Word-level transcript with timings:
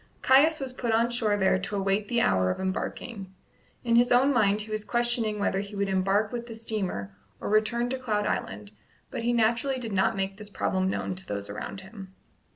Caius 0.23 0.59
was 0.59 0.73
put 0.73 0.91
on 0.93 1.11
shore 1.11 1.37
there 1.37 1.59
to 1.59 1.75
await 1.75 2.07
the 2.07 2.21
hour 2.21 2.49
of 2.49 2.59
embarking. 2.59 3.35
In 3.83 3.95
his 3.95 4.11
own 4.11 4.33
mind 4.33 4.61
he 4.61 4.71
was 4.71 4.83
questioning 4.83 5.37
whether 5.37 5.59
he 5.59 5.75
would 5.75 5.89
embark 5.89 6.31
with 6.31 6.47
the 6.47 6.55
steamer 6.55 7.15
or 7.39 7.49
return 7.49 7.87
to 7.91 7.99
Cloud 7.99 8.25
Island; 8.25 8.71
but 9.11 9.21
he 9.21 9.31
naturally 9.31 9.77
did 9.77 9.93
not 9.93 10.17
make 10.17 10.37
this 10.37 10.49
problem 10.49 10.89
known 10.89 11.13
to 11.13 11.27
those 11.27 11.51
around 11.51 11.81
him. 11.81 12.15